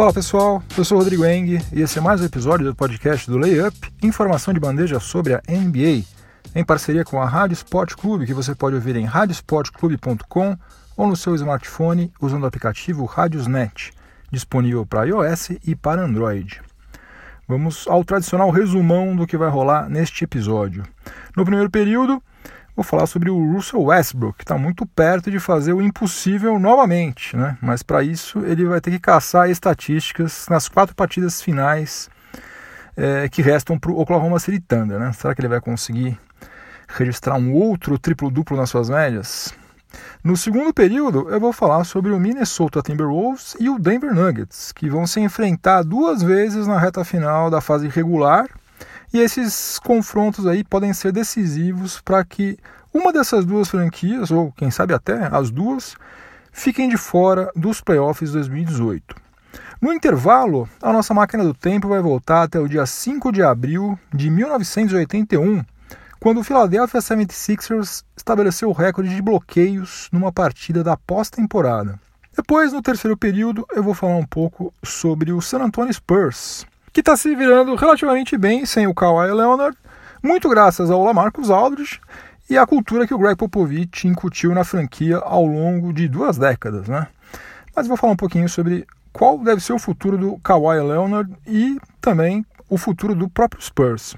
[0.00, 3.30] Fala pessoal, eu sou o Rodrigo Eng e esse é mais um episódio do podcast
[3.30, 6.06] do Layup, informação de bandeja sobre a NBA,
[6.54, 10.56] em parceria com a Rádio Sport Clube, que você pode ouvir em radiosportclube.com
[10.96, 13.92] ou no seu smartphone usando o aplicativo Radiosnet,
[14.32, 16.62] disponível para iOS e para Android.
[17.46, 20.82] Vamos ao tradicional resumão do que vai rolar neste episódio.
[21.36, 22.22] No primeiro período,
[22.74, 27.36] vou falar sobre o Russell Westbrook, que está muito perto de fazer o impossível novamente,
[27.36, 27.56] né?
[27.60, 32.08] mas para isso ele vai ter que caçar estatísticas nas quatro partidas finais
[32.96, 34.98] é, que restam para o Oklahoma City Thunder.
[34.98, 35.12] Né?
[35.12, 36.18] Será que ele vai conseguir
[36.88, 39.54] registrar um outro triplo-duplo nas suas médias?
[40.22, 44.88] No segundo período, eu vou falar sobre o Minnesota Timberwolves e o Denver Nuggets, que
[44.88, 48.46] vão se enfrentar duas vezes na reta final da fase regular.
[49.12, 52.56] E esses confrontos aí podem ser decisivos para que
[52.92, 55.96] uma dessas duas franquias, ou quem sabe até as duas,
[56.52, 59.16] fiquem de fora dos playoffs 2018.
[59.80, 63.98] No intervalo, a nossa máquina do tempo vai voltar até o dia 5 de abril
[64.12, 65.64] de 1981
[66.20, 71.98] quando o Philadelphia 76ers estabeleceu o recorde de bloqueios numa partida da pós-temporada.
[72.36, 77.00] Depois, no terceiro período, eu vou falar um pouco sobre o San Antonio Spurs, que
[77.00, 79.76] está se virando relativamente bem sem o Kawhi Leonard,
[80.22, 82.00] muito graças ao Lamarcus Aldridge
[82.48, 86.88] e à cultura que o Greg Popovich incutiu na franquia ao longo de duas décadas.
[86.88, 87.06] Né?
[87.74, 91.78] Mas vou falar um pouquinho sobre qual deve ser o futuro do Kawhi Leonard e
[92.00, 94.16] também o futuro do próprio Spurs.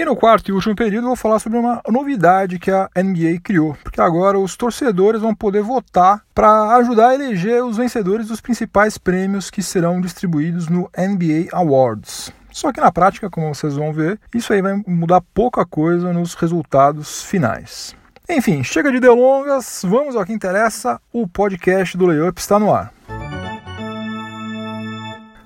[0.00, 3.76] E no quarto e último período vou falar sobre uma novidade que a NBA criou,
[3.84, 8.96] porque agora os torcedores vão poder votar para ajudar a eleger os vencedores dos principais
[8.96, 12.32] prêmios que serão distribuídos no NBA Awards.
[12.50, 16.32] Só que na prática, como vocês vão ver, isso aí vai mudar pouca coisa nos
[16.32, 17.94] resultados finais.
[18.26, 22.90] Enfim, chega de delongas, vamos ao que interessa, o podcast do Layup está no ar.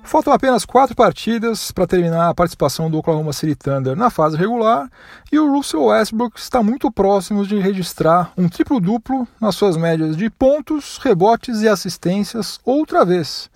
[0.05, 4.87] Faltam apenas quatro partidas para terminar a participação do Oklahoma City Thunder na fase regular
[5.31, 10.29] e o Russell Westbrook está muito próximo de registrar um triplo-duplo nas suas médias de
[10.29, 13.49] pontos, rebotes e assistências outra vez.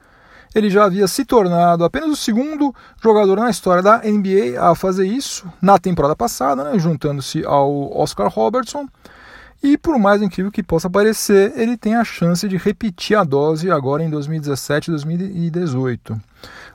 [0.54, 5.06] Ele já havia se tornado apenas o segundo jogador na história da NBA a fazer
[5.06, 8.88] isso na temporada passada, né, juntando-se ao Oscar Robertson.
[9.62, 13.70] E por mais incrível que possa parecer, ele tem a chance de repetir a dose
[13.70, 16.22] agora em 2017 e 2018.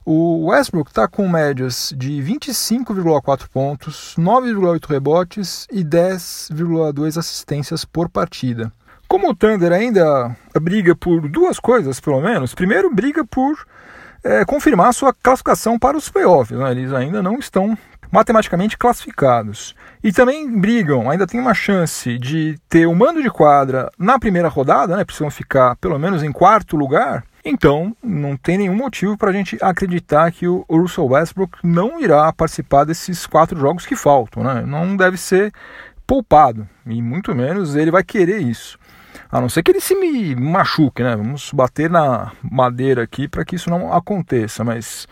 [0.05, 8.71] O Westbrook está com médias de 25,4 pontos, 9,8 rebotes e 10,2 assistências por partida.
[9.09, 13.67] Como o Thunder ainda briga por duas coisas, pelo menos, primeiro briga por
[14.23, 16.59] é, confirmar sua classificação para os playoffs.
[16.59, 16.71] Né?
[16.73, 17.77] Eles ainda não estão
[18.15, 19.75] matematicamente classificados.
[20.03, 24.47] E também brigam, ainda tem uma chance de ter o mando de quadra na primeira
[24.49, 25.05] rodada, né?
[25.05, 27.25] precisam ficar pelo menos em quarto lugar.
[27.45, 32.33] Então, não tem nenhum motivo para a gente acreditar que o Russell Westbrook não irá
[32.33, 34.45] participar desses quatro jogos que faltam.
[34.45, 34.63] Né?
[34.65, 35.53] Não deve ser
[36.07, 38.79] poupado, e muito menos ele vai querer isso.
[39.35, 41.17] A não ser que ele se me machuque, né?
[41.17, 44.63] Vamos bater na madeira aqui para que isso não aconteça.
[44.63, 45.09] Mas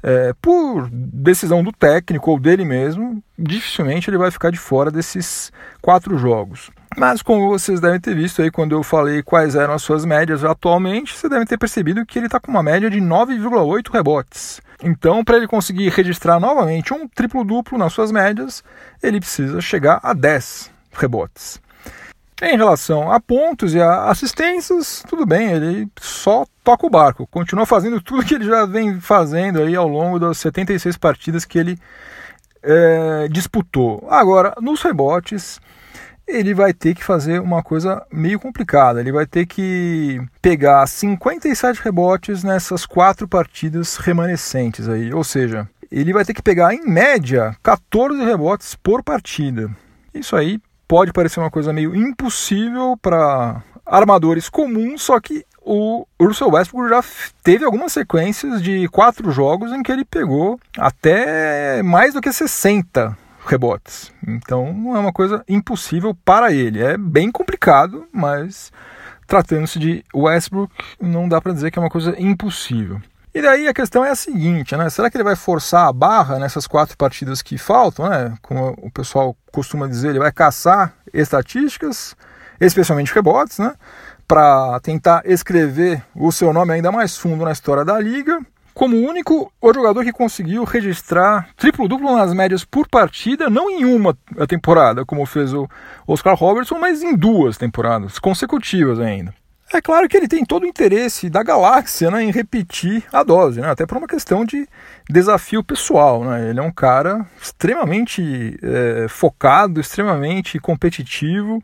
[0.00, 5.50] é, por decisão do técnico ou dele mesmo, dificilmente ele vai ficar de fora desses
[5.82, 6.70] quatro jogos.
[6.96, 10.44] Mas como vocês devem ter visto aí quando eu falei quais eram as suas médias
[10.44, 14.60] atualmente, vocês devem ter percebido que ele está com uma média de 9,8 rebotes.
[14.84, 18.62] Então, para ele conseguir registrar novamente um triplo-duplo nas suas médias,
[19.02, 21.60] ele precisa chegar a 10 rebotes.
[22.42, 27.64] Em relação a pontos e a assistências, tudo bem, ele só toca o barco, continua
[27.64, 31.78] fazendo tudo que ele já vem fazendo aí ao longo das 76 partidas que ele
[32.62, 34.04] é, disputou.
[34.10, 35.60] Agora, nos rebotes,
[36.26, 39.00] ele vai ter que fazer uma coisa meio complicada.
[39.00, 46.12] Ele vai ter que pegar 57 rebotes nessas quatro partidas remanescentes aí, ou seja, ele
[46.12, 49.70] vai ter que pegar em média 14 rebotes por partida.
[50.12, 56.50] Isso aí pode parecer uma coisa meio impossível para armadores comuns, só que o Russell
[56.50, 57.02] Westbrook já
[57.42, 63.16] teve algumas sequências de quatro jogos em que ele pegou até mais do que 60
[63.46, 64.12] rebotes.
[64.26, 66.82] Então não é uma coisa impossível para ele.
[66.82, 68.72] É bem complicado, mas
[69.26, 73.00] tratando-se de Westbrook, não dá para dizer que é uma coisa impossível.
[73.34, 74.88] E daí a questão é a seguinte, né?
[74.88, 78.32] Será que ele vai forçar a barra nessas quatro partidas que faltam, né?
[78.40, 82.14] Como o pessoal costuma dizer, ele vai caçar estatísticas,
[82.60, 83.74] especialmente rebotes, né?
[84.28, 88.38] Para tentar escrever o seu nome ainda mais fundo na história da liga.
[88.72, 93.84] Como o único o jogador que conseguiu registrar triplo-duplo nas médias por partida, não em
[93.84, 94.16] uma
[94.48, 95.68] temporada, como fez o
[96.06, 99.34] Oscar Robertson, mas em duas temporadas consecutivas ainda.
[99.72, 103.60] É claro que ele tem todo o interesse da galáxia né, em repetir a dose,
[103.60, 104.68] né, até por uma questão de
[105.08, 106.22] desafio pessoal.
[106.24, 111.62] Né, ele é um cara extremamente é, focado, extremamente competitivo.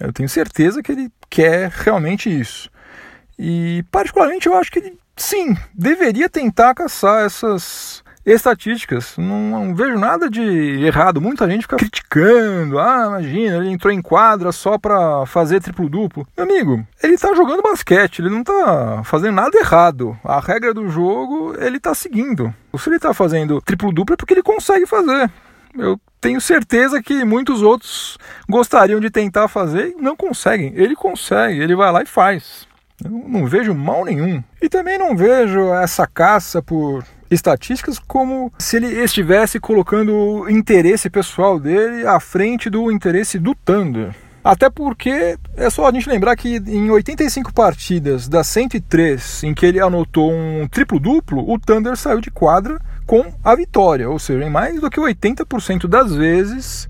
[0.00, 2.70] Eu tenho certeza que ele quer realmente isso.
[3.38, 9.16] E, particularmente, eu acho que ele, sim, deveria tentar caçar essas estatísticas.
[9.18, 10.42] Não, não, vejo nada de
[10.84, 11.20] errado.
[11.20, 12.78] Muita gente fica criticando.
[12.78, 16.26] Ah, imagina, ele entrou em quadra só para fazer triplo-duplo.
[16.36, 20.16] Meu amigo, ele tá jogando basquete, ele não tá fazendo nada errado.
[20.24, 22.54] A regra do jogo ele tá seguindo.
[22.78, 25.30] Se ele tá fazendo triplo-duplo é porque ele consegue fazer.
[25.76, 28.16] Eu tenho certeza que muitos outros
[28.48, 30.72] gostariam de tentar fazer e não conseguem.
[30.76, 32.66] Ele consegue, ele vai lá e faz.
[33.04, 34.42] Eu não vejo mal nenhum.
[34.62, 41.10] E também não vejo essa caça por estatísticas como se ele estivesse colocando o interesse
[41.10, 44.14] pessoal dele à frente do interesse do Thunder.
[44.44, 49.64] Até porque é só a gente lembrar que em 85 partidas das 103 em que
[49.64, 54.50] ele anotou um triplo-duplo, o Thunder saiu de quadra com a vitória, ou seja, em
[54.50, 56.88] mais do que 80% das vezes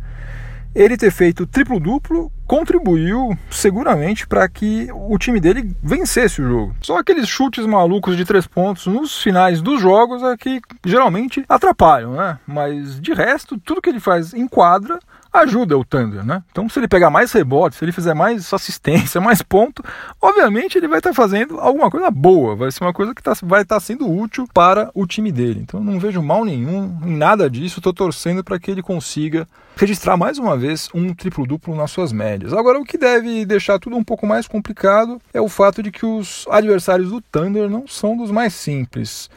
[0.74, 6.76] ele ter feito triplo-duplo contribuiu seguramente para que o time dele vencesse o jogo.
[6.80, 12.12] Só aqueles chutes malucos de três pontos nos finais dos jogos é que geralmente atrapalham,
[12.14, 12.38] né?
[12.46, 14.98] Mas de resto, tudo que ele faz em quadra
[15.34, 16.42] ajuda o Thunder, né?
[16.50, 19.82] Então, se ele pegar mais rebotes, se ele fizer mais assistência, mais ponto,
[20.22, 23.32] obviamente ele vai estar tá fazendo alguma coisa boa, vai ser uma coisa que tá,
[23.42, 25.60] vai estar tá sendo útil para o time dele.
[25.60, 29.46] Então, não vejo mal nenhum em nada disso, estou torcendo para que ele consiga
[29.76, 32.52] registrar mais uma vez um triplo-duplo nas suas médias.
[32.52, 36.06] Agora, o que deve deixar tudo um pouco mais complicado é o fato de que
[36.06, 39.28] os adversários do Thunder não são dos mais simples.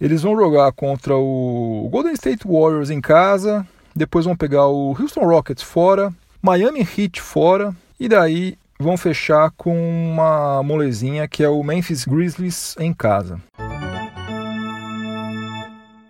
[0.00, 5.24] Eles vão jogar contra o Golden State Warriors em casa, depois vão pegar o Houston
[5.24, 9.74] Rockets fora, Miami Heat fora e daí vão fechar com
[10.12, 13.40] uma molezinha que é o Memphis Grizzlies em casa.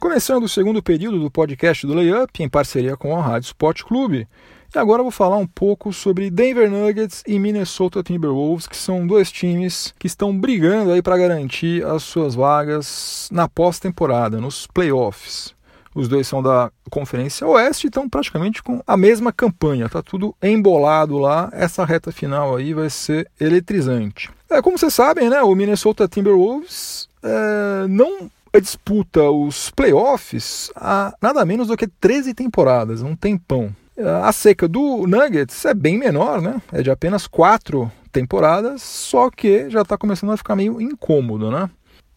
[0.00, 4.26] Começando o segundo período do podcast do Layup em parceria com a Rádio Sport Clube.
[4.74, 9.30] E agora vou falar um pouco sobre Denver Nuggets e Minnesota Timberwolves, que são dois
[9.30, 15.54] times que estão brigando aí para garantir as suas vagas na pós-temporada, nos playoffs.
[15.94, 19.88] Os dois são da Conferência Oeste e estão praticamente com a mesma campanha.
[19.88, 21.50] Tá tudo embolado lá.
[21.52, 24.30] Essa reta final aí vai ser eletrizante.
[24.50, 28.30] É, como vocês sabem, né, o Minnesota Timberwolves é, não
[28.60, 33.74] disputa os playoffs há nada menos do que 13 temporadas, um tempão.
[34.22, 36.60] A seca do Nuggets é bem menor, né?
[36.72, 41.68] É de apenas quatro temporadas, só que já está começando a ficar meio incômodo, né?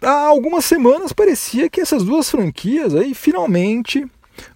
[0.06, 4.06] Há algumas semanas parecia que essas duas franquias aí finalmente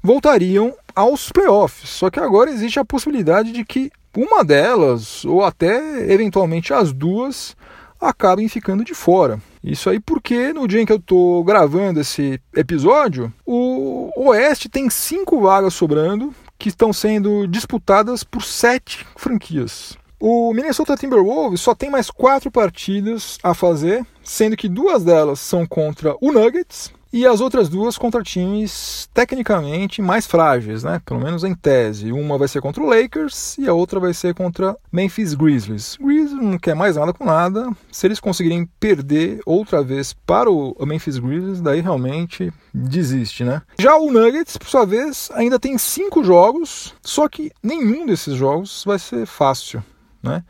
[0.02, 1.90] voltariam aos playoffs.
[1.90, 7.56] Só que agora existe a possibilidade de que uma delas, ou até eventualmente as duas,
[8.00, 9.40] acabem ficando de fora.
[9.64, 14.90] Isso aí porque no dia em que eu estou gravando esse episódio, o Oeste tem
[14.90, 19.98] cinco vagas sobrando que estão sendo disputadas por sete franquias.
[20.20, 25.66] O Minnesota Timberwolves só tem mais quatro partidas a fazer, sendo que duas delas são
[25.66, 31.02] contra o Nuggets e as outras duas contra times tecnicamente mais frágeis, né?
[31.04, 32.12] Pelo menos em tese.
[32.12, 35.98] Uma vai ser contra o Lakers e a outra vai ser contra Memphis Grizzlies.
[36.00, 37.72] Grizzlies não quer mais nada com nada.
[37.92, 43.64] Se eles conseguirem perder outra vez para o Memphis Grizzlies, daí realmente desiste, né?
[43.80, 48.84] Já o Nuggets, por sua vez, ainda tem cinco jogos, só que nenhum desses jogos
[48.86, 49.84] vai ser fácil.
[50.22, 50.44] Né?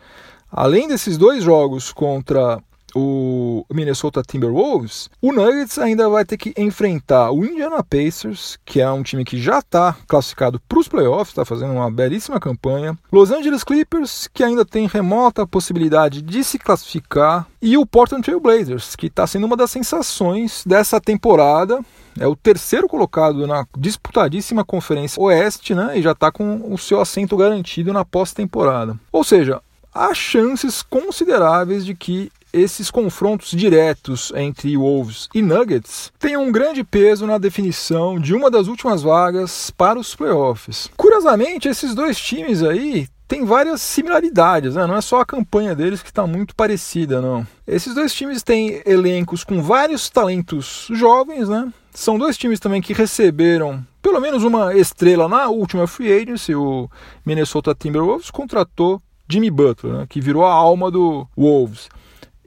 [0.51, 2.61] Além desses dois jogos contra
[2.95, 8.89] o Minnesota Timberwolves, o Nuggets ainda vai ter que enfrentar o Indiana Pacers, que é
[8.91, 12.97] um time que já está classificado para os playoffs, está fazendo uma belíssima campanha.
[13.11, 18.39] Los Angeles Clippers, que ainda tem remota possibilidade de se classificar, e o Portland Trail
[18.39, 21.81] Blazers, que está sendo uma das sensações dessa temporada.
[22.17, 25.97] É o terceiro colocado na disputadíssima Conferência Oeste, né?
[25.97, 28.97] E já está com o seu assento garantido na pós-temporada.
[29.11, 29.61] Ou seja,
[29.93, 36.83] há chances consideráveis de que esses confrontos diretos entre Wolves e Nuggets tenham um grande
[36.83, 40.89] peso na definição de uma das últimas vagas para os playoffs.
[40.97, 44.87] Curiosamente, esses dois times aí têm várias similaridades, né?
[44.87, 47.45] não é só a campanha deles que está muito parecida, não.
[47.67, 51.71] Esses dois times têm elencos com vários talentos jovens, né?
[51.93, 56.55] São dois times também que receberam pelo menos uma estrela na última free agency.
[56.55, 56.89] O
[57.25, 60.07] Minnesota Timberwolves contratou Jimmy Butler, né?
[60.09, 61.89] que virou a alma do Wolves.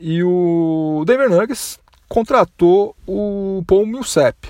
[0.05, 1.79] E o Denver Nuggets
[2.09, 4.49] contratou o Paul Millsap.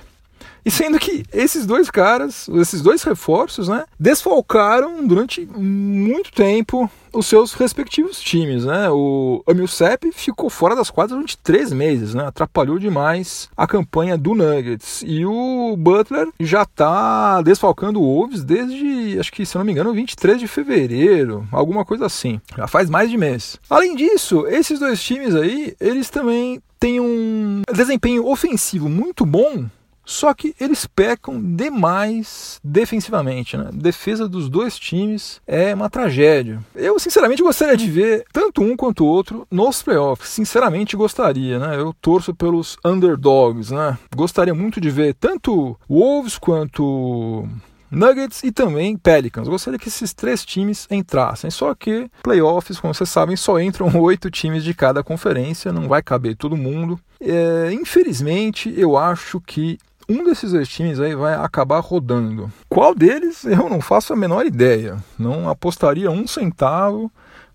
[0.64, 7.26] E sendo que esses dois caras, esses dois reforços, né, desfalcaram durante muito tempo os
[7.26, 8.90] seus respectivos times, né?
[8.90, 12.26] O Amilsep ficou fora das quadras durante três meses, né?
[12.26, 15.02] Atrapalhou demais a campanha do Nuggets.
[15.06, 19.92] E o Butler já está desfalcando o Wolves desde, acho que se não me engano,
[19.92, 22.40] 23 de fevereiro, alguma coisa assim.
[22.56, 23.58] Já faz mais de mês.
[23.68, 29.66] Além disso, esses dois times aí, eles também têm um desempenho ofensivo muito bom
[30.04, 33.56] só que eles pecam demais defensivamente.
[33.56, 33.70] Né?
[33.72, 36.60] Defesa dos dois times é uma tragédia.
[36.74, 40.28] Eu, sinceramente, gostaria de ver tanto um quanto o outro nos playoffs.
[40.28, 41.58] Sinceramente, gostaria.
[41.58, 41.76] Né?
[41.76, 43.70] Eu torço pelos underdogs.
[43.70, 43.96] Né?
[44.14, 47.46] Gostaria muito de ver tanto Wolves quanto
[47.92, 49.46] Nuggets e também Pelicans.
[49.46, 51.50] Gostaria que esses três times entrassem.
[51.50, 56.02] Só que playoffs, como vocês sabem, só entram oito times de cada conferência, não vai
[56.02, 56.98] caber todo mundo.
[57.20, 59.78] É, infelizmente, eu acho que
[60.08, 62.50] um desses dois times aí vai acabar rodando.
[62.68, 64.96] Qual deles eu não faço a menor ideia.
[65.18, 67.10] Não apostaria um centavo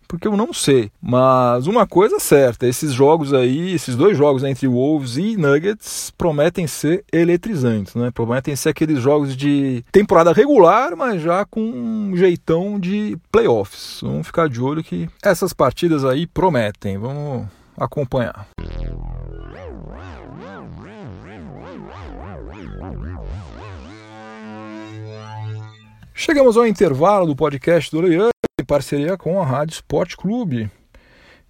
[0.08, 0.90] porque eu não sei.
[1.02, 6.12] Mas uma coisa é certa, esses jogos aí, esses dois jogos entre Wolves e Nuggets
[6.18, 8.10] prometem ser eletrizantes, né?
[8.12, 14.00] Prometem ser aqueles jogos de temporada regular, mas já com um jeitão de playoffs.
[14.02, 16.98] Vamos ficar de olho que essas partidas aí prometem.
[16.98, 17.46] Vamos
[17.78, 18.48] acompanhar.
[26.20, 30.68] Chegamos ao intervalo do podcast do Leandro, em parceria com a Rádio Sport Clube.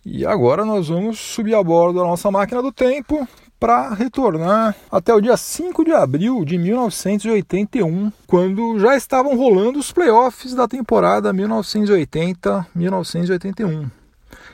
[0.06, 3.26] E agora nós vamos subir a bordo da nossa máquina do tempo
[3.58, 9.94] para retornar até o dia 5 de abril de 1981, quando já estavam rolando os
[9.94, 13.90] playoffs da temporada 1980-1981.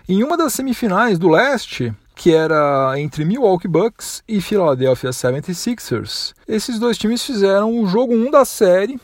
[0.08, 6.78] Em uma das semifinais do leste, que era entre Milwaukee Bucks e Philadelphia 76ers, esses
[6.78, 9.00] dois times fizeram o jogo 1 da série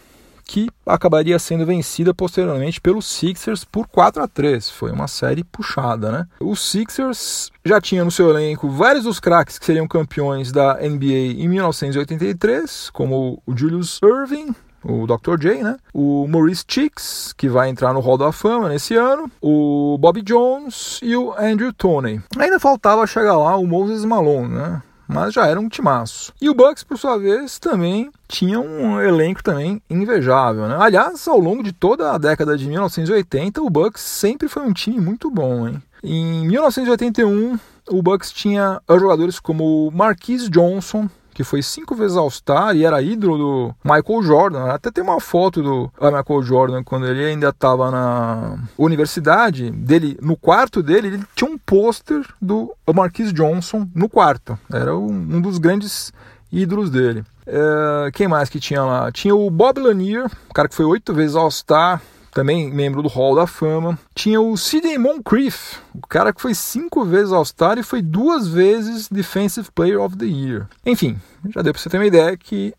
[0.49, 4.67] que acabaria sendo vencida posteriormente pelos Sixers por 4 a 3.
[4.71, 6.25] Foi uma série puxada, né?
[6.39, 11.37] Os Sixers já tinham no seu elenco vários dos craques que seriam campeões da NBA
[11.37, 15.37] em 1983, como o Julius Irving, o Dr.
[15.39, 15.77] J, né?
[15.93, 20.99] O Maurice Cheeks, que vai entrar no Hall da Fama nesse ano, o Bobby Jones
[21.03, 22.19] e o Andrew Toney.
[22.39, 24.81] Ainda faltava chegar lá o Moses Malone, né?
[25.09, 26.31] Mas já era um timaço.
[26.39, 30.77] E o Bucks, por sua vez, também tinha um elenco também invejável, né?
[30.79, 35.01] Aliás, ao longo de toda a década de 1980, o Bucks sempre foi um time
[35.01, 35.81] muito bom, hein?
[36.03, 37.57] Em 1981,
[37.89, 41.09] o Bucks tinha jogadores como Marquise Johnson,
[41.39, 44.65] que foi cinco vezes All-Star e era ídolo do Michael Jordan.
[44.65, 50.35] Até tem uma foto do Michael Jordan quando ele ainda estava na universidade, dele no
[50.35, 54.59] quarto dele, ele tinha um pôster do Marquise Johnson no quarto.
[54.69, 56.11] Era um, um dos grandes
[56.51, 57.23] ídolos dele.
[57.47, 59.09] É, quem mais que tinha lá?
[59.09, 63.35] Tinha o Bob Lanier, o cara que foi oito vezes All-Star, também membro do Hall
[63.35, 63.97] da Fama.
[64.13, 69.07] Tinha o Sidney Moncrief, o cara que foi cinco vezes All-Star e foi duas vezes
[69.09, 70.67] Defensive Player of the Year.
[70.85, 71.17] Enfim,
[71.53, 72.73] já deu para você ter uma ideia que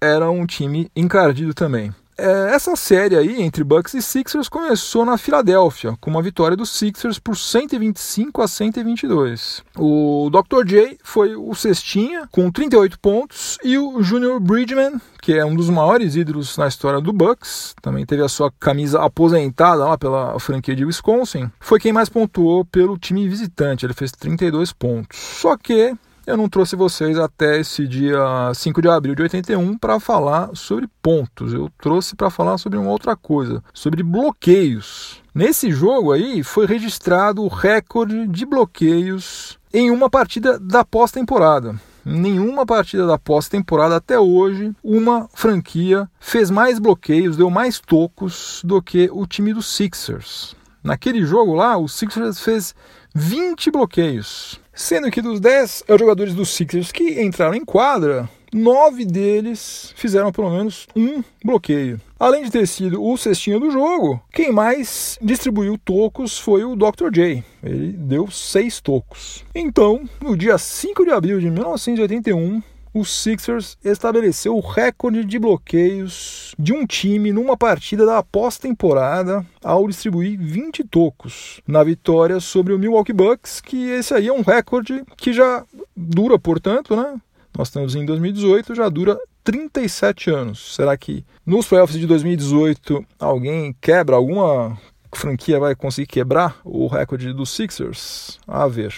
[0.00, 1.94] era um time encardido também.
[2.24, 6.70] É, essa série aí entre Bucks e Sixers começou na Filadélfia, com uma vitória dos
[6.70, 9.64] Sixers por 125 a 122.
[9.76, 10.64] O Dr.
[10.64, 15.68] J foi o cestinha com 38 pontos e o Junior Bridgman, que é um dos
[15.68, 20.76] maiores ídolos na história do Bucks, também teve a sua camisa aposentada lá pela franquia
[20.76, 25.18] de Wisconsin, foi quem mais pontuou pelo time visitante, ele fez 32 pontos.
[25.18, 25.92] Só que
[26.26, 30.88] eu não trouxe vocês até esse dia 5 de abril de 81 para falar sobre
[31.02, 31.52] pontos.
[31.52, 35.22] Eu trouxe para falar sobre uma outra coisa, sobre bloqueios.
[35.34, 41.74] Nesse jogo aí foi registrado o recorde de bloqueios em uma partida da pós-temporada.
[42.04, 48.82] Nenhuma partida da pós-temporada até hoje, uma franquia fez mais bloqueios, deu mais tocos do
[48.82, 50.56] que o time dos Sixers.
[50.82, 52.74] Naquele jogo lá, o Sixers fez
[53.14, 54.60] 20 bloqueios.
[54.74, 60.50] Sendo que dos 10 jogadores dos Sixers que entraram em quadra, nove deles fizeram pelo
[60.50, 62.00] menos um bloqueio.
[62.18, 67.10] Além de ter sido o cestinho do jogo, quem mais distribuiu tocos foi o Dr.
[67.12, 67.44] J.
[67.62, 69.44] Ele deu seis tocos.
[69.54, 72.62] Então, no dia 5 de abril de 1981,
[72.94, 79.88] o Sixers estabeleceu o recorde de bloqueios de um time numa partida da pós-temporada ao
[79.88, 85.02] distribuir 20 tocos na vitória sobre o Milwaukee Bucks, que esse aí é um recorde
[85.16, 85.64] que já
[85.96, 87.20] dura, portanto, né?
[87.56, 90.74] Nós estamos em 2018, já dura 37 anos.
[90.74, 94.78] Será que nos playoffs de 2018 alguém quebra alguma
[95.14, 98.38] franquia vai conseguir quebrar o recorde dos Sixers?
[98.46, 98.94] A ver.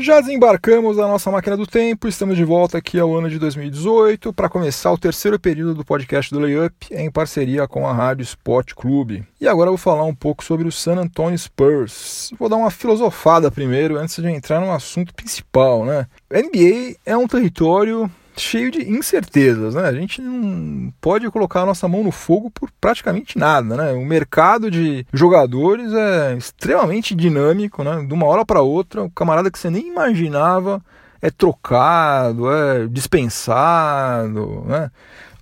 [0.00, 4.32] Já desembarcamos da nossa máquina do tempo, estamos de volta aqui ao ano de 2018
[4.32, 8.74] para começar o terceiro período do podcast do Layup em parceria com a Rádio Sport
[8.74, 9.24] Clube.
[9.40, 12.30] E agora eu vou falar um pouco sobre o San Antonio Spurs.
[12.38, 16.06] Vou dar uma filosofada primeiro antes de entrar no assunto principal, né?
[16.30, 19.82] NBA é um território cheio de incertezas, né?
[19.82, 23.92] A gente não pode colocar a nossa mão no fogo por praticamente nada, né?
[23.92, 28.04] O mercado de jogadores é extremamente dinâmico, né?
[28.06, 30.82] De uma hora para outra, o camarada que você nem imaginava
[31.20, 34.90] é trocado, é dispensado, né?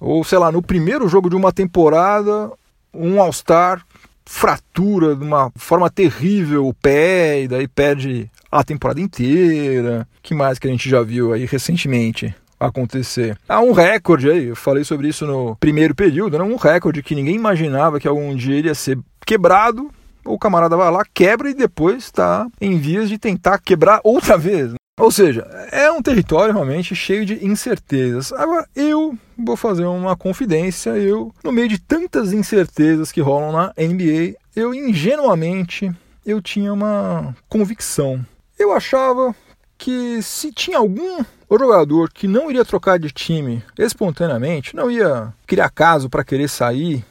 [0.00, 2.50] Ou sei lá, no primeiro jogo de uma temporada,
[2.92, 3.84] um All-Star
[4.24, 10.06] fratura de uma forma terrível o pé e daí perde a temporada inteira.
[10.22, 12.34] Que mais que a gente já viu aí recentemente?
[12.58, 13.38] Acontecer.
[13.48, 16.44] Há um recorde aí, eu falei sobre isso no primeiro período, né?
[16.44, 19.90] um recorde que ninguém imaginava que algum dia ele ia ser quebrado.
[20.24, 24.72] O camarada vai lá, quebra e depois está em vias de tentar quebrar outra vez.
[24.98, 28.32] Ou seja, é um território realmente cheio de incertezas.
[28.32, 30.90] Agora, eu vou fazer uma confidência.
[30.90, 35.92] Eu, no meio de tantas incertezas que rolam na NBA, eu ingenuamente
[36.24, 38.24] eu tinha uma convicção.
[38.58, 39.34] Eu achava
[39.76, 41.22] que se tinha algum
[41.58, 47.04] jogador que não iria trocar de time espontaneamente, não ia criar caso para querer sair,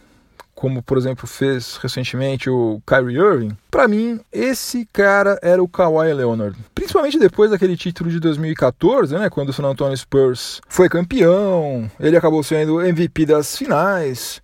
[0.53, 6.13] como por exemplo fez recentemente o Kyrie Irving, para mim esse cara era o Kawhi
[6.13, 6.57] Leonard.
[6.73, 12.17] Principalmente depois daquele título de 2014, né, quando o San Antonio Spurs foi campeão, ele
[12.17, 14.41] acabou sendo MVP das finais.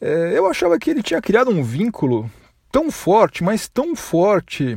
[0.00, 2.30] É, eu achava que ele tinha criado um vínculo
[2.70, 4.76] tão forte, mas tão forte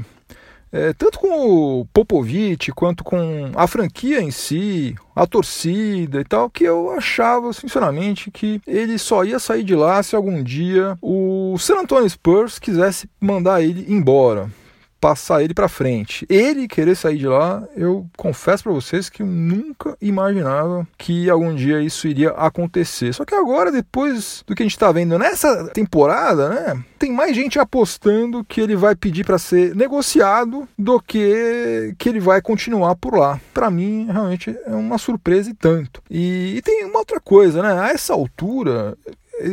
[0.71, 6.49] é, tanto com o Popovich quanto com a franquia em si, a torcida e tal,
[6.49, 11.57] que eu achava, sinceramente, que ele só ia sair de lá se algum dia o
[11.57, 14.49] San Antonio Spurs quisesse mandar ele embora
[14.99, 16.25] passar ele para frente.
[16.29, 21.53] Ele querer sair de lá, eu confesso para vocês que eu nunca imaginava que algum
[21.55, 23.13] dia isso iria acontecer.
[23.13, 27.35] Só que agora, depois do que a gente está vendo nessa temporada, né, tem mais
[27.35, 32.95] gente apostando que ele vai pedir para ser negociado do que que ele vai continuar
[32.95, 33.39] por lá.
[33.53, 36.01] Para mim, realmente é uma surpresa e tanto.
[36.09, 37.79] E, e tem uma outra coisa, né?
[37.79, 38.97] A essa altura,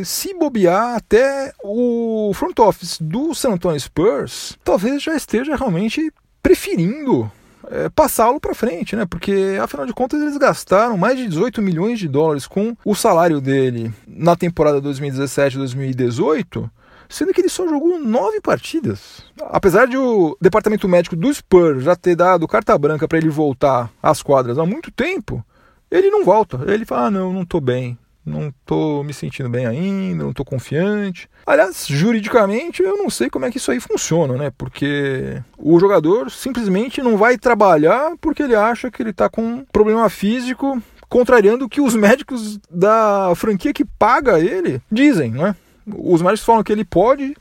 [0.03, 7.31] se bobear até o front office do San Antonio Spurs, talvez já esteja realmente preferindo
[7.69, 9.05] é, passá-lo para frente, né?
[9.05, 13.41] Porque afinal de contas eles gastaram mais de 18 milhões de dólares com o salário
[13.41, 16.69] dele na temporada 2017-2018
[17.09, 19.23] sendo que ele só jogou nove partidas.
[19.49, 23.89] Apesar de o departamento médico do Spurs já ter dado carta branca para ele voltar
[24.01, 25.43] às quadras há muito tempo,
[25.89, 26.59] ele não volta.
[26.67, 30.45] Ele fala: ah, não, não estou bem, não estou me sentindo bem ainda, não estou
[30.45, 31.29] confiante.
[31.45, 34.51] Aliás, juridicamente, eu não sei como é que isso aí funciona, né?
[34.57, 39.65] Porque o jogador simplesmente não vai trabalhar porque ele acha que ele está com um
[39.71, 45.55] problema físico, contrariando o que os médicos da franquia que paga ele dizem, né?
[45.87, 47.33] Os médicos falam que ele pode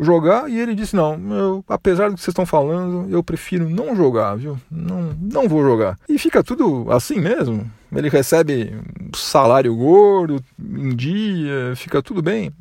[0.00, 3.94] jogar e ele disse não, eu, apesar do que vocês estão falando, eu prefiro não
[3.94, 4.58] jogar, viu?
[4.70, 5.98] Não, não vou jogar.
[6.08, 7.70] E fica tudo assim mesmo.
[7.92, 8.78] Ele recebe
[9.14, 12.52] salário gordo em dia, fica tudo bem.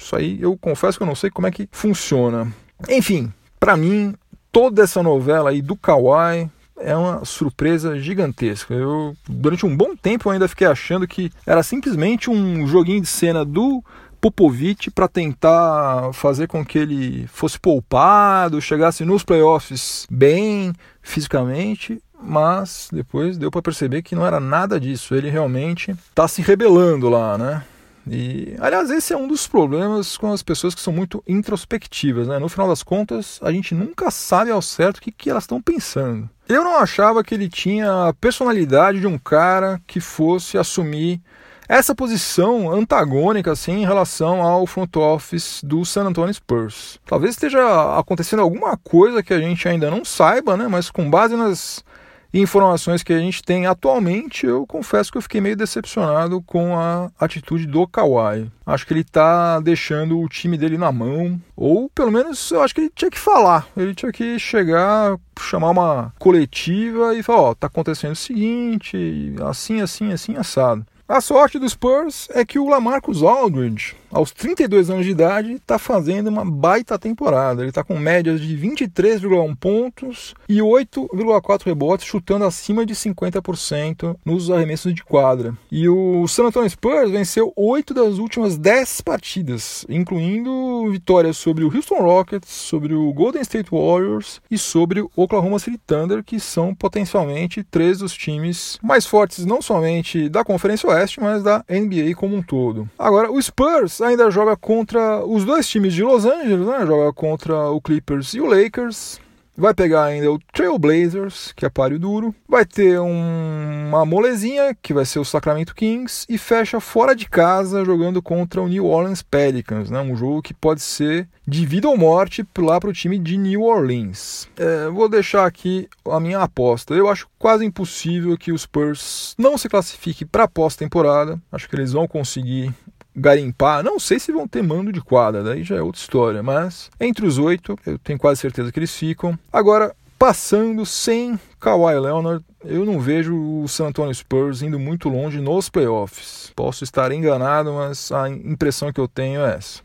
[0.00, 2.50] Isso aí eu confesso que eu não sei como é que funciona.
[2.88, 4.14] Enfim, para mim
[4.50, 8.74] toda essa novela aí do Kawhi é uma surpresa gigantesca.
[8.74, 13.44] Eu durante um bom tempo ainda fiquei achando que era simplesmente um joguinho de cena
[13.44, 13.84] do
[14.20, 22.88] Popovich para tentar fazer com que ele fosse poupado, chegasse nos playoffs bem fisicamente, mas
[22.92, 25.14] depois deu para perceber que não era nada disso.
[25.14, 27.62] Ele realmente está se rebelando lá, né?
[28.06, 32.38] E, aliás, esse é um dos problemas com as pessoas que são muito introspectivas, né?
[32.38, 35.60] No final das contas, a gente nunca sabe ao certo o que, que elas estão
[35.60, 36.28] pensando.
[36.48, 41.20] Eu não achava que ele tinha a personalidade de um cara que fosse assumir
[41.68, 46.98] essa posição antagônica assim em relação ao front office do San Antonio Spurs.
[47.06, 50.66] Talvez esteja acontecendo alguma coisa que a gente ainda não saiba, né?
[50.66, 51.84] Mas com base nas
[52.32, 57.10] informações que a gente tem atualmente, eu confesso que eu fiquei meio decepcionado com a
[57.18, 58.50] atitude do Kawhi.
[58.64, 62.74] Acho que ele está deixando o time dele na mão, ou pelo menos eu acho
[62.74, 63.66] que ele tinha que falar.
[63.76, 69.34] Ele tinha que chegar, chamar uma coletiva e falar: Ó, oh, tá acontecendo o seguinte,
[69.48, 70.86] assim, assim, assim, assado.
[71.10, 75.76] A sorte dos Spurs é que o Lamarcus Aldridge, aos 32 anos de idade, está
[75.76, 77.62] fazendo uma baita temporada.
[77.62, 84.52] Ele está com médias de 23,1 pontos e 8,4 rebotes, chutando acima de 50% nos
[84.52, 85.52] arremessos de quadra.
[85.68, 91.74] E o San Antonio Spurs venceu 8 das últimas 10 partidas, incluindo vitórias sobre o
[91.74, 96.72] Houston Rockets, sobre o Golden State Warriors e sobre o Oklahoma City Thunder, que são
[96.72, 102.14] potencialmente três dos times mais fortes, não somente da Conferência Oeste, Oeste, mas da NBA
[102.14, 102.88] como um todo.
[102.98, 106.86] Agora, o Spurs ainda joga contra os dois times de Los Angeles, né?
[106.86, 109.20] Joga contra o Clippers e o Lakers.
[109.60, 112.34] Vai pegar ainda o Trailblazers, que é páreo duro.
[112.48, 116.24] Vai ter um, uma molezinha, que vai ser o Sacramento Kings.
[116.30, 119.90] E fecha fora de casa, jogando contra o New Orleans Pelicans.
[119.90, 120.00] Né?
[120.00, 123.60] Um jogo que pode ser de vida ou morte lá para o time de New
[123.60, 124.48] Orleans.
[124.56, 126.94] É, vou deixar aqui a minha aposta.
[126.94, 131.38] Eu acho quase impossível que os Spurs não se classifique para pós-temporada.
[131.52, 132.72] Acho que eles vão conseguir
[133.14, 133.82] garimpar.
[133.82, 137.26] Não sei se vão ter mando de quadra, daí já é outra história, mas entre
[137.26, 139.38] os oito, eu tenho quase certeza que eles ficam.
[139.52, 145.40] Agora, passando sem Kawhi Leonard, eu não vejo o San Antonio Spurs indo muito longe
[145.40, 146.52] nos playoffs.
[146.54, 149.80] Posso estar enganado, mas a impressão que eu tenho é essa.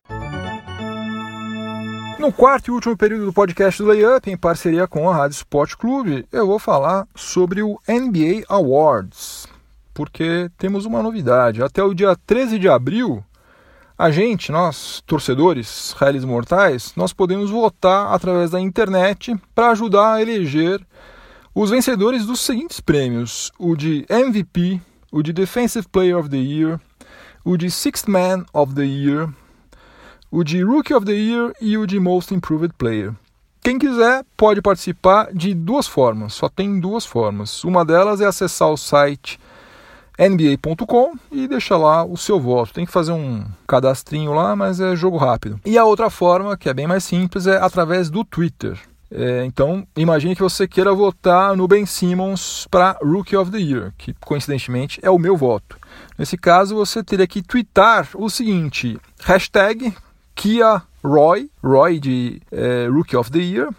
[2.19, 5.75] No quarto e último período do podcast do Layup, em parceria com a Rádio Sport
[5.75, 9.47] Clube, eu vou falar sobre o NBA Awards
[9.95, 11.63] porque temos uma novidade.
[11.63, 13.23] Até o dia 13 de abril,
[13.97, 20.21] a gente, nós, torcedores, réis mortais, nós podemos votar através da internet para ajudar a
[20.21, 20.85] eleger
[21.55, 26.77] os vencedores dos seguintes prêmios: o de MVP, o de Defensive Player of the Year,
[27.45, 29.29] o de Sixth Man of the Year,
[30.29, 33.13] o de Rookie of the Year e o de Most Improved Player.
[33.61, 37.63] Quem quiser pode participar de duas formas, só tem duas formas.
[37.63, 39.39] Uma delas é acessar o site
[40.17, 42.73] nba.com e deixa lá o seu voto.
[42.73, 45.59] Tem que fazer um cadastrinho lá, mas é jogo rápido.
[45.65, 48.79] E a outra forma, que é bem mais simples, é através do Twitter.
[49.11, 53.93] É, então, imagine que você queira votar no Ben Simmons para Rookie of the Year,
[53.97, 55.77] que coincidentemente é o meu voto.
[56.17, 59.93] Nesse caso, você teria que twittar o seguinte: hashtag
[60.33, 63.69] Kia Roy, Roy de é, Rookie of the Year,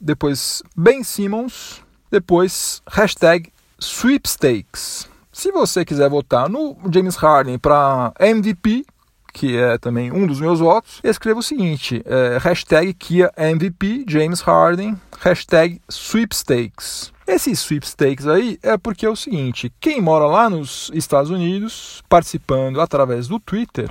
[0.00, 5.08] depois Ben Simmons, depois hashtag Sweepstakes.
[5.34, 8.86] Se você quiser votar no James Harden para MVP,
[9.32, 14.40] que é também um dos meus votos, escreva o seguinte: é, hashtag Kia MVP James
[14.40, 17.12] Harden, hashtag sweepstakes.
[17.26, 22.80] Esse sweepstakes aí é porque é o seguinte: quem mora lá nos Estados Unidos, participando
[22.80, 23.90] através do Twitter,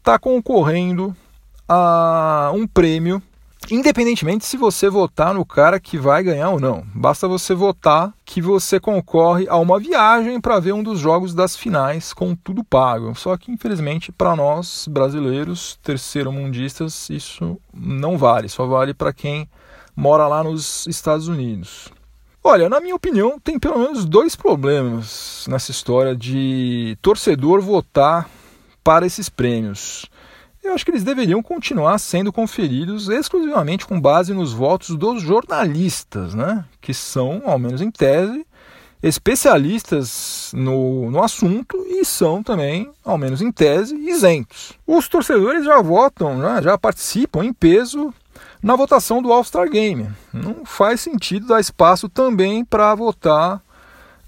[0.00, 1.16] está concorrendo
[1.68, 3.22] a um prêmio
[3.74, 6.84] independentemente se você votar no cara que vai ganhar ou não.
[6.94, 11.56] Basta você votar que você concorre a uma viagem para ver um dos jogos das
[11.56, 13.14] finais com tudo pago.
[13.14, 19.48] Só que infelizmente para nós brasileiros, terceiro mundistas, isso não vale, só vale para quem
[19.96, 21.88] mora lá nos Estados Unidos.
[22.44, 28.28] Olha, na minha opinião, tem pelo menos dois problemas nessa história de torcedor votar
[28.82, 30.10] para esses prêmios
[30.62, 36.34] eu acho que eles deveriam continuar sendo conferidos exclusivamente com base nos votos dos jornalistas,
[36.34, 36.64] né?
[36.80, 38.46] que são, ao menos em tese,
[39.02, 44.72] especialistas no, no assunto e são também, ao menos em tese, isentos.
[44.86, 46.62] Os torcedores já votam, né?
[46.62, 48.14] já participam em peso
[48.62, 50.08] na votação do All-Star Game.
[50.32, 53.60] Não faz sentido dar espaço também para votar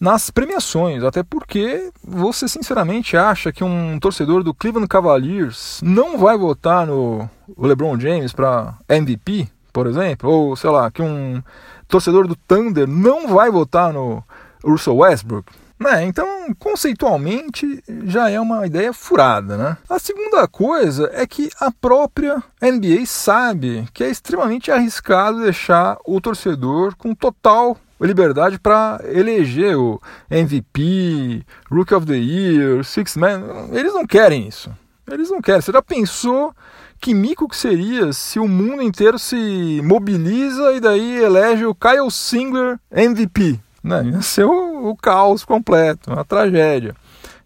[0.04, 6.36] nas premiações, até porque você sinceramente acha que um torcedor do Cleveland Cavaliers não vai
[6.36, 11.42] votar no LeBron James para MVP, por exemplo, ou sei lá, que um
[11.88, 14.22] torcedor do Thunder não vai votar no
[14.62, 15.50] Russell Westbrook.
[15.80, 16.04] Né?
[16.04, 19.56] Então, conceitualmente, já é uma ideia furada.
[19.56, 19.76] Né?
[19.88, 26.20] A segunda coisa é que a própria NBA sabe que é extremamente arriscado deixar o
[26.20, 33.68] torcedor com total liberdade para eleger o MVP, Rookie of the Year, Six Man.
[33.72, 34.70] Eles não querem isso.
[35.10, 35.60] Eles não querem.
[35.60, 36.54] Você já pensou
[37.00, 42.10] que mico que seria se o mundo inteiro se mobiliza e daí elege o Kyle
[42.10, 43.60] Singler MVP?
[43.82, 44.04] Né?
[44.06, 46.94] Ia ser o, o caos completo, uma tragédia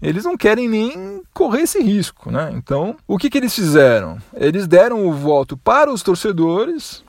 [0.01, 2.51] eles não querem nem correr esse risco, né?
[2.55, 4.19] Então, o que, que eles fizeram?
[4.35, 7.03] Eles deram o voto para os torcedores,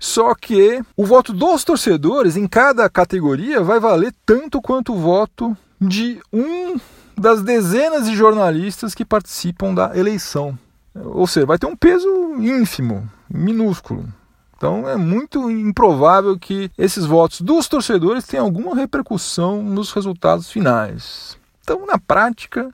[0.00, 5.54] só que o voto dos torcedores em cada categoria vai valer tanto quanto o voto
[5.78, 6.80] de um
[7.16, 10.58] das dezenas de jornalistas que participam da eleição.
[10.94, 12.08] Ou seja, vai ter um peso
[12.38, 14.08] ínfimo, minúsculo.
[14.56, 21.38] Então é muito improvável que esses votos dos torcedores tenham alguma repercussão nos resultados finais.
[21.62, 22.72] Então, na prática,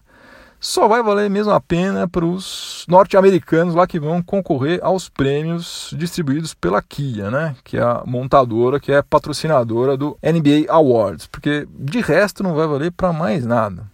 [0.66, 5.94] só vai valer mesmo a pena para os norte-americanos lá que vão concorrer aos prêmios
[5.96, 7.54] distribuídos pela Kia, né?
[7.62, 12.66] Que é a montadora que é patrocinadora do NBA Awards, porque de resto não vai
[12.66, 13.84] valer para mais nada.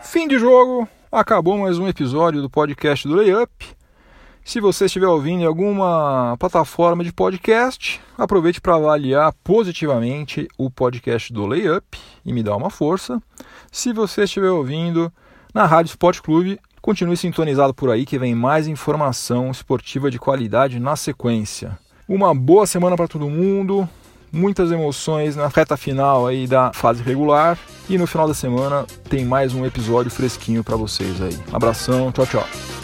[0.00, 3.52] Fim de jogo, acabou mais um episódio do podcast do Layup.
[4.44, 11.32] Se você estiver ouvindo em alguma plataforma de podcast, aproveite para avaliar positivamente o podcast
[11.32, 13.22] do Layup e me dar uma força.
[13.72, 15.10] Se você estiver ouvindo
[15.54, 20.78] na Rádio Sport Clube, continue sintonizado por aí que vem mais informação esportiva de qualidade
[20.78, 21.78] na sequência.
[22.06, 23.88] Uma boa semana para todo mundo,
[24.30, 29.24] muitas emoções na reta final aí da fase regular e no final da semana tem
[29.24, 31.36] mais um episódio fresquinho para vocês aí.
[31.50, 32.83] Abração, tchau, tchau.